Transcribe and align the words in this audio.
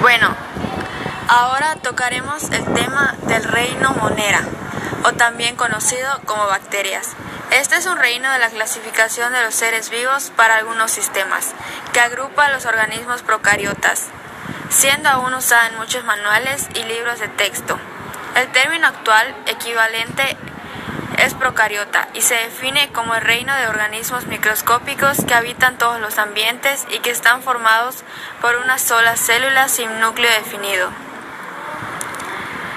Bueno, 0.00 0.34
ahora 1.28 1.76
tocaremos 1.76 2.44
el 2.52 2.64
tema 2.72 3.16
del 3.24 3.44
reino 3.44 3.90
Monera, 3.92 4.40
o 5.04 5.12
también 5.12 5.56
conocido 5.56 6.08
como 6.24 6.46
bacterias. 6.46 7.08
Este 7.50 7.76
es 7.76 7.84
un 7.84 7.98
reino 7.98 8.32
de 8.32 8.38
la 8.38 8.48
clasificación 8.48 9.30
de 9.34 9.42
los 9.42 9.54
seres 9.54 9.90
vivos 9.90 10.32
para 10.34 10.56
algunos 10.56 10.90
sistemas, 10.90 11.52
que 11.92 12.00
agrupa 12.00 12.46
a 12.46 12.50
los 12.50 12.64
organismos 12.64 13.20
procariotas, 13.20 14.06
siendo 14.70 15.10
aún 15.10 15.34
usada 15.34 15.66
en 15.66 15.76
muchos 15.76 16.02
manuales 16.04 16.68
y 16.74 16.82
libros 16.84 17.20
de 17.20 17.28
texto. 17.28 17.78
El 18.36 18.50
término 18.52 18.86
actual 18.86 19.36
equivalente 19.48 20.38
es 21.20 21.34
procariota 21.34 22.08
y 22.14 22.22
se 22.22 22.34
define 22.34 22.90
como 22.92 23.14
el 23.14 23.20
reino 23.20 23.54
de 23.54 23.68
organismos 23.68 24.26
microscópicos 24.26 25.24
que 25.26 25.34
habitan 25.34 25.76
todos 25.76 26.00
los 26.00 26.18
ambientes 26.18 26.86
y 26.90 27.00
que 27.00 27.10
están 27.10 27.42
formados 27.42 28.04
por 28.40 28.56
una 28.56 28.78
sola 28.78 29.16
célula 29.16 29.68
sin 29.68 30.00
núcleo 30.00 30.30
definido. 30.30 31.09